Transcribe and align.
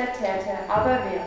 der 0.00 0.12
Täter, 0.14 0.58
aber 0.68 0.98
wer? 1.10 1.24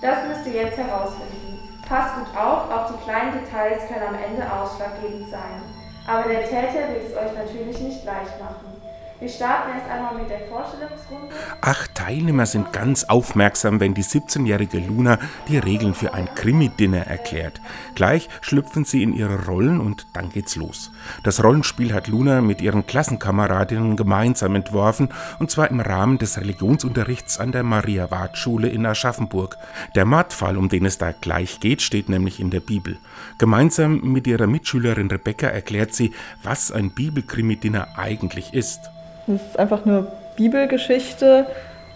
Das 0.00 0.24
müsst 0.28 0.46
ihr 0.46 0.62
jetzt 0.62 0.78
herausfinden. 0.78 1.58
Passt 1.86 2.14
gut 2.16 2.36
auf, 2.36 2.70
auch 2.70 2.92
die 2.92 3.04
kleinen 3.04 3.32
Details 3.32 3.86
können 3.88 4.08
am 4.08 4.14
Ende 4.14 4.44
ausschlaggebend 4.50 5.30
sein. 5.30 5.60
Aber 6.06 6.28
der 6.28 6.44
Täter 6.44 6.88
wird 6.88 7.08
es 7.08 7.16
euch 7.16 7.32
natürlich 7.34 7.78
nicht 7.80 8.04
leicht 8.04 8.40
machen. 8.40 8.80
Wir 9.20 9.28
starten 9.28 9.72
erst 9.76 9.90
einmal 9.90 10.14
mit 10.14 10.30
der 10.30 10.46
Vorstellungsrunde. 10.46 11.34
Acht 11.60 11.92
Teilnehmer 11.96 12.46
sind 12.46 12.72
ganz 12.72 13.02
aufmerksam, 13.02 13.80
wenn 13.80 13.92
die 13.92 14.04
17-jährige 14.04 14.78
Luna 14.78 15.18
die 15.48 15.58
Regeln 15.58 15.94
für 15.94 16.14
ein 16.14 16.32
Krimi-Dinner 16.36 17.04
erklärt. 17.04 17.60
Gleich 17.96 18.28
schlüpfen 18.42 18.84
sie 18.84 19.02
in 19.02 19.12
ihre 19.12 19.46
Rollen 19.46 19.80
und 19.80 20.06
dann 20.12 20.30
geht's 20.30 20.54
los. 20.54 20.92
Das 21.24 21.42
Rollenspiel 21.42 21.92
hat 21.94 22.06
Luna 22.06 22.40
mit 22.40 22.60
ihren 22.60 22.86
Klassenkameradinnen 22.86 23.96
gemeinsam 23.96 24.54
entworfen 24.54 25.08
und 25.40 25.50
zwar 25.50 25.68
im 25.68 25.80
Rahmen 25.80 26.18
des 26.18 26.38
Religionsunterrichts 26.38 27.40
an 27.40 27.50
der 27.50 27.64
Maria-Ward-Schule 27.64 28.68
in 28.68 28.86
Aschaffenburg. 28.86 29.58
Der 29.96 30.04
Mordfall, 30.04 30.56
um 30.56 30.68
den 30.68 30.86
es 30.86 30.96
da 30.96 31.10
gleich 31.10 31.58
geht, 31.58 31.82
steht 31.82 32.08
nämlich 32.08 32.38
in 32.38 32.50
der 32.50 32.60
Bibel. 32.60 32.98
Gemeinsam 33.38 34.00
mit 34.00 34.28
ihrer 34.28 34.46
Mitschülerin 34.46 35.10
Rebecca 35.10 35.48
erklärt 35.48 35.92
sie, 35.92 36.12
was 36.44 36.70
ein 36.70 36.90
Bibelkrimi-Dinner 36.90 37.98
eigentlich 37.98 38.54
ist. 38.54 38.92
Das 39.28 39.42
ist 39.42 39.58
einfach 39.58 39.84
eine 39.84 40.06
Bibelgeschichte 40.36 41.46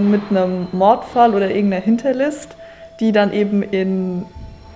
mit 0.00 0.20
einem 0.30 0.66
Mordfall 0.72 1.34
oder 1.34 1.48
irgendeiner 1.48 1.82
Hinterlist, 1.82 2.56
die 2.98 3.12
dann 3.12 3.32
eben 3.32 3.62
in 3.62 4.24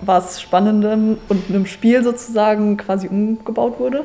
was 0.01 0.41
Spannendem 0.41 1.17
und 1.27 1.49
einem 1.49 1.65
Spiel 1.65 2.03
sozusagen 2.03 2.77
quasi 2.77 3.07
umgebaut 3.07 3.79
wurde. 3.79 4.03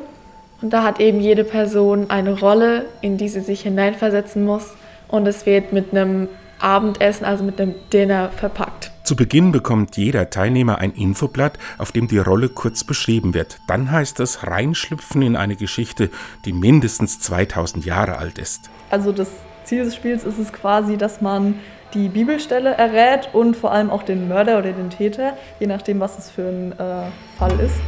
Und 0.62 0.72
da 0.72 0.82
hat 0.82 1.00
eben 1.00 1.20
jede 1.20 1.44
Person 1.44 2.10
eine 2.10 2.38
Rolle, 2.38 2.86
in 3.00 3.16
die 3.16 3.28
sie 3.28 3.40
sich 3.40 3.62
hineinversetzen 3.62 4.44
muss. 4.44 4.74
Und 5.08 5.26
es 5.26 5.46
wird 5.46 5.72
mit 5.72 5.92
einem 5.92 6.28
Abendessen, 6.60 7.24
also 7.24 7.44
mit 7.44 7.60
einem 7.60 7.74
Dinner 7.92 8.30
verpackt. 8.30 8.90
Zu 9.04 9.16
Beginn 9.16 9.50
bekommt 9.50 9.96
jeder 9.96 10.30
Teilnehmer 10.30 10.78
ein 10.78 10.92
Infoblatt, 10.92 11.58
auf 11.78 11.90
dem 11.90 12.06
die 12.06 12.18
Rolle 12.18 12.48
kurz 12.48 12.84
beschrieben 12.84 13.34
wird. 13.34 13.58
Dann 13.66 13.90
heißt 13.90 14.20
es 14.20 14.46
reinschlüpfen 14.46 15.22
in 15.22 15.36
eine 15.36 15.56
Geschichte, 15.56 16.10
die 16.44 16.52
mindestens 16.52 17.18
2000 17.20 17.84
Jahre 17.84 18.18
alt 18.18 18.38
ist. 18.38 18.70
Also 18.90 19.10
das 19.10 19.28
Ziel 19.64 19.84
des 19.84 19.96
Spiels 19.96 20.24
ist 20.24 20.38
es 20.38 20.52
quasi, 20.52 20.96
dass 20.96 21.20
man 21.20 21.56
die 21.94 22.08
Bibelstelle 22.08 22.70
errät 22.70 23.30
und 23.32 23.56
vor 23.56 23.72
allem 23.72 23.90
auch 23.90 24.04
den 24.04 24.28
Mörder 24.28 24.58
oder 24.58 24.72
den 24.72 24.90
Täter, 24.90 25.36
je 25.58 25.66
nachdem, 25.66 25.98
was 25.98 26.18
es 26.18 26.30
für 26.30 26.48
ein 26.48 26.72
äh, 26.72 27.10
Fall 27.36 27.58
ist. 27.60 27.80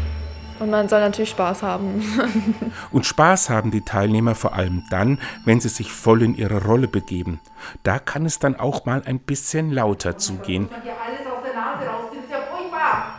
Und 0.58 0.70
man 0.70 0.89
soll 0.89 1.00
natürlich 1.00 1.31
Spaß 1.31 1.62
haben. 1.62 2.03
und 2.92 3.06
Spaß 3.06 3.50
haben 3.50 3.70
die 3.70 3.83
Teilnehmer 3.83 4.34
vor 4.34 4.55
allem 4.55 4.84
dann, 4.91 5.19
wenn 5.44 5.61
sie 5.61 5.69
sich 5.69 5.92
voll 5.92 6.22
in 6.22 6.34
ihre 6.34 6.64
Rolle 6.64 6.89
begeben. 6.89 7.41
Da 7.83 7.98
kann 7.98 8.27
es 8.27 8.39
dann 8.39 8.56
auch 8.56 8.84
mal 8.84 9.03
ein 9.05 9.19
bisschen 9.19 9.70
lauter 9.70 10.19
zugehen. 10.19 10.69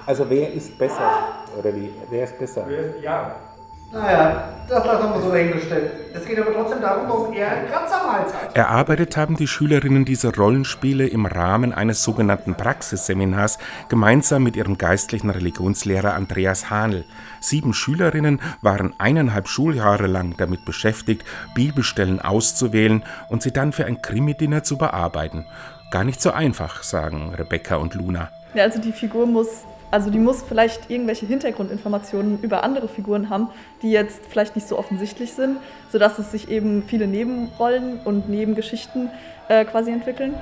Also 0.06 0.30
wer 0.30 0.54
ist 0.54 0.78
besser? 0.78 1.46
Oder 1.58 1.76
wie? 1.76 1.90
Wer 2.10 2.24
ist 2.26 2.38
besser? 2.38 2.68
Ja. 3.02 3.53
Naja, 3.94 4.50
das 4.68 4.86
lassen 4.86 5.14
wir 5.14 5.22
so 5.22 5.32
dahingestellt. 5.32 5.92
Es 6.16 6.26
geht 6.26 6.40
aber 6.40 6.52
trotzdem 6.52 6.82
darum, 6.82 7.08
warum 7.08 7.32
er 7.34 7.52
einen 7.52 7.68
Kratzer 7.68 8.02
am 8.02 8.12
Hals 8.12 8.34
hat. 8.34 8.56
Erarbeitet 8.56 9.16
haben 9.18 9.38
die 9.38 9.48
Schülerinnen 9.48 10.04
diese 10.04 10.36
Rollenspiele 10.36 11.06
im 11.06 11.28
Rahmen 11.28 11.74
eines 11.74 12.02
sogenannten 12.02 12.56
Praxisseminars 12.56 13.60
gemeinsam 13.90 14.42
mit 14.42 14.56
ihrem 14.56 14.80
geistlichen 14.80 15.30
Religionslehrer 15.30 16.16
Andreas 16.16 16.72
Hahnl. 16.72 17.06
Sieben 17.40 17.76
Schülerinnen 17.76 18.42
waren 18.62 18.96
eineinhalb 18.98 19.48
Schuljahre 19.48 20.08
lang 20.08 20.38
damit 20.38 20.66
beschäftigt, 20.66 21.24
Bibelstellen 21.54 22.20
auszuwählen 22.20 23.04
und 23.30 23.44
sie 23.44 23.52
dann 23.52 23.74
für 23.74 23.86
ein 23.86 24.02
Krimi-Dinner 24.02 24.64
zu 24.64 24.80
bearbeiten. 24.80 25.46
Gar 25.92 26.04
nicht 26.04 26.20
so 26.20 26.32
einfach, 26.32 26.82
sagen 26.82 27.36
Rebecca 27.38 27.76
und 27.76 27.94
Luna. 27.94 28.30
Ja, 28.56 28.64
also 28.64 28.82
die 28.82 28.92
Figur 28.92 29.28
muss 29.28 29.66
also 29.94 30.10
die 30.10 30.18
muss 30.18 30.42
vielleicht 30.42 30.90
irgendwelche 30.90 31.28
Hintergrundinformationen 31.28 32.42
über 32.42 32.64
andere 32.64 32.88
Figuren 32.88 33.30
haben, 33.30 33.50
die 33.84 33.92
jetzt 33.92 34.22
vielleicht 34.28 34.56
nicht 34.56 34.68
so 34.68 34.80
offensichtlich 34.80 35.34
sind, 35.34 35.58
sodass 35.92 36.18
es 36.18 36.32
sich 36.32 36.50
eben 36.50 36.82
viele 36.88 37.06
Nebenrollen 37.06 38.00
und 38.04 38.28
Nebengeschichten 38.28 39.12
äh, 39.50 39.66
quasi 39.66 39.92
entwickeln. 39.92 40.34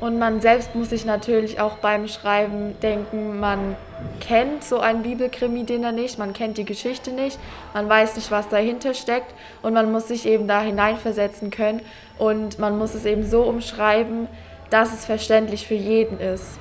Und 0.00 0.18
man 0.18 0.40
selbst 0.40 0.74
muss 0.74 0.90
sich 0.90 1.04
natürlich 1.04 1.60
auch 1.60 1.76
beim 1.76 2.08
Schreiben 2.08 2.74
denken, 2.80 3.38
man 3.38 3.76
kennt 4.18 4.64
so 4.64 4.80
ein 4.80 5.04
Bibelkrimi-Dinner 5.04 5.92
nicht, 5.92 6.18
man 6.18 6.32
kennt 6.32 6.58
die 6.58 6.64
Geschichte 6.64 7.12
nicht, 7.12 7.38
man 7.74 7.88
weiß 7.88 8.16
nicht, 8.16 8.32
was 8.32 8.48
dahinter 8.48 8.94
steckt 8.94 9.32
und 9.62 9.74
man 9.74 9.92
muss 9.92 10.08
sich 10.08 10.26
eben 10.26 10.48
da 10.48 10.60
hineinversetzen 10.60 11.50
können 11.52 11.82
und 12.18 12.58
man 12.58 12.76
muss 12.76 12.94
es 12.94 13.04
eben 13.04 13.24
so 13.24 13.42
umschreiben, 13.42 14.26
dass 14.70 14.92
es 14.92 15.04
verständlich 15.04 15.68
für 15.68 15.74
jeden 15.74 16.18
ist. 16.18 16.58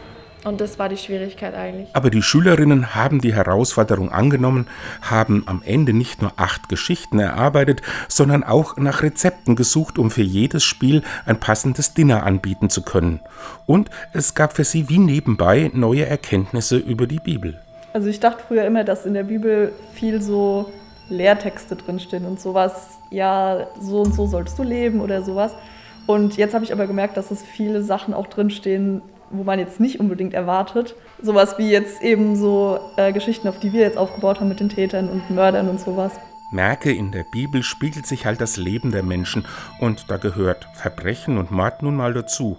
Und 0.48 0.62
das 0.62 0.80
war 0.80 0.88
die 0.88 0.96
Schwierigkeit 0.96 1.54
eigentlich. 1.54 1.90
Aber 1.92 2.10
die 2.10 2.22
Schülerinnen 2.22 2.96
haben 2.96 3.20
die 3.20 3.34
Herausforderung 3.34 4.14
angenommen, 4.14 4.68
haben 5.02 5.44
am 5.46 5.62
Ende 5.66 5.92
nicht 5.92 6.22
nur 6.22 6.32
acht 6.38 6.70
Geschichten 6.70 7.20
erarbeitet, 7.20 7.82
sondern 8.08 8.46
auch 8.46 8.78
nach 8.78 9.04
Rezepten 9.04 9.58
gesucht, 9.58 10.00
um 10.00 10.10
für 10.10 10.22
jedes 10.22 10.64
Spiel 10.64 11.04
ein 11.26 11.38
passendes 11.38 11.94
Dinner 11.94 12.24
anbieten 12.24 12.70
zu 12.70 12.82
können. 12.82 13.20
Und 13.66 13.90
es 14.14 14.36
gab 14.36 14.54
für 14.54 14.64
sie 14.64 14.88
wie 14.88 15.00
nebenbei 15.00 15.70
neue 15.74 16.06
Erkenntnisse 16.06 16.78
über 16.78 17.08
die 17.08 17.20
Bibel. 17.20 17.60
Also 17.92 18.08
ich 18.08 18.22
dachte 18.22 18.42
früher 18.48 18.64
immer, 18.64 18.86
dass 18.86 19.06
in 19.06 19.16
der 19.16 19.24
Bibel 19.24 19.74
viel 19.96 20.22
so 20.22 20.72
Lehrtexte 21.10 21.76
drinstehen 21.76 22.24
und 22.24 22.40
sowas, 22.40 23.00
ja, 23.12 23.68
so 23.82 24.02
und 24.02 24.14
so 24.14 24.28
solltest 24.28 24.58
du 24.58 24.64
leben 24.64 25.02
oder 25.02 25.24
sowas. 25.24 25.52
Und 26.06 26.38
jetzt 26.38 26.54
habe 26.54 26.64
ich 26.64 26.72
aber 26.72 26.88
gemerkt, 26.88 27.18
dass 27.18 27.32
es 27.32 27.44
viele 27.44 27.84
Sachen 27.84 28.14
auch 28.14 28.28
drinstehen, 28.28 29.02
wo 29.30 29.44
man 29.44 29.60
jetzt 29.60 29.80
nicht 29.80 30.00
unbedingt 30.00 30.34
erwartet. 30.34 30.96
Sowas 31.22 31.58
wie 31.58 31.70
jetzt 31.70 32.02
eben 32.02 32.36
so 32.36 32.80
äh, 32.98 33.12
Geschichten, 33.12 33.48
auf 33.48 33.60
die 33.60 33.74
wir 33.74 33.82
jetzt 33.82 33.98
aufgebaut 33.98 34.40
haben 34.40 34.50
mit 34.50 34.60
den 34.60 34.70
Tätern 34.70 35.10
und 35.10 35.30
Mördern 35.30 35.70
und 35.70 35.80
sowas. 35.80 36.14
Merke, 36.50 36.94
in 36.94 37.12
der 37.12 37.26
Bibel 37.26 37.62
spiegelt 37.62 38.08
sich 38.08 38.26
halt 38.26 38.40
das 38.40 38.56
Leben 38.56 38.92
der 38.92 39.04
Menschen 39.04 39.46
und 39.80 40.10
da 40.10 40.16
gehört 40.16 40.68
Verbrechen 40.74 41.38
und 41.38 41.52
Mord 41.52 41.84
nun 41.84 41.96
mal 41.96 42.14
dazu. 42.14 42.58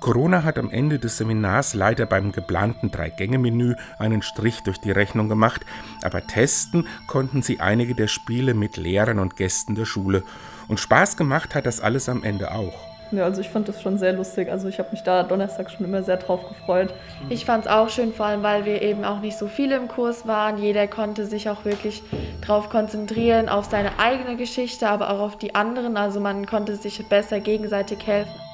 Corona 0.00 0.44
hat 0.44 0.58
am 0.58 0.70
Ende 0.70 0.98
des 0.98 1.18
Seminars 1.18 1.74
leider 1.74 2.06
beim 2.06 2.32
geplanten 2.32 2.90
Drei-Gänge-Menü 2.90 3.74
einen 3.98 4.22
Strich 4.22 4.62
durch 4.62 4.78
die 4.78 4.92
Rechnung 4.92 5.28
gemacht, 5.28 5.64
aber 6.02 6.26
testen 6.26 6.86
konnten 7.06 7.42
sie 7.42 7.60
einige 7.60 7.94
der 7.94 8.06
Spiele 8.06 8.54
mit 8.54 8.76
Lehrern 8.76 9.18
und 9.18 9.36
Gästen 9.36 9.74
der 9.74 9.86
Schule. 9.86 10.22
Und 10.68 10.78
Spaß 10.78 11.16
gemacht 11.16 11.54
hat 11.54 11.66
das 11.66 11.80
alles 11.80 12.08
am 12.08 12.22
Ende 12.22 12.52
auch. 12.52 12.87
Ja, 13.10 13.24
also 13.24 13.40
ich 13.40 13.48
fand 13.48 13.68
das 13.68 13.80
schon 13.80 13.98
sehr 13.98 14.12
lustig. 14.12 14.50
Also 14.50 14.68
ich 14.68 14.78
habe 14.78 14.90
mich 14.90 15.02
da 15.02 15.22
Donnerstag 15.22 15.70
schon 15.70 15.86
immer 15.86 16.02
sehr 16.02 16.18
drauf 16.18 16.46
gefreut. 16.48 16.92
Ich 17.30 17.44
fand 17.44 17.64
es 17.64 17.70
auch 17.70 17.88
schön, 17.88 18.12
vor 18.12 18.26
allem 18.26 18.42
weil 18.42 18.64
wir 18.64 18.82
eben 18.82 19.04
auch 19.04 19.20
nicht 19.20 19.38
so 19.38 19.46
viele 19.46 19.76
im 19.76 19.88
Kurs 19.88 20.26
waren. 20.26 20.58
Jeder 20.58 20.86
konnte 20.86 21.24
sich 21.24 21.48
auch 21.48 21.64
wirklich 21.64 22.02
darauf 22.40 22.68
konzentrieren, 22.68 23.48
auf 23.48 23.64
seine 23.66 23.98
eigene 23.98 24.36
Geschichte, 24.36 24.88
aber 24.88 25.10
auch 25.10 25.20
auf 25.20 25.36
die 25.36 25.54
anderen. 25.54 25.96
Also 25.96 26.20
man 26.20 26.46
konnte 26.46 26.76
sich 26.76 27.06
besser 27.08 27.40
gegenseitig 27.40 28.06
helfen. 28.06 28.47